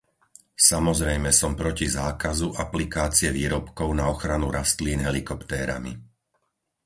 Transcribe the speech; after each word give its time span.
Samozrejme 0.69 1.29
som 1.41 1.51
proti 1.61 1.85
zákazu 1.99 2.47
aplikácie 2.65 3.29
výrobkov 3.39 3.89
na 3.99 4.03
ochranu 4.13 4.47
rastlín 4.57 4.99
helikoptérami. 5.07 5.93